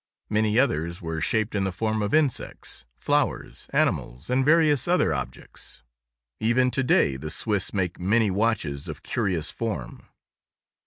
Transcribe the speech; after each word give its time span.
Many 0.31 0.57
others 0.57 0.99
were 0.99 1.21
shaped 1.21 1.53
in 1.53 1.63
the 1.63 1.71
form 1.71 2.01
of 2.01 2.11
insects, 2.11 2.85
flowers, 2.95 3.67
animals, 3.69 4.31
and 4.31 4.43
various 4.43 4.87
other 4.87 5.13
objects. 5.13 5.83
Even 6.39 6.71
to 6.71 6.81
day 6.81 7.17
the 7.17 7.29
Swiss 7.29 7.71
make 7.71 7.99
many 7.99 8.31
watches 8.31 8.87
of 8.87 9.03
curious 9.03 9.51
form. 9.51 10.07